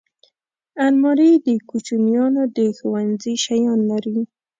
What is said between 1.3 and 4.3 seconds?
د کوچنیانو د ښوونځي شیان لري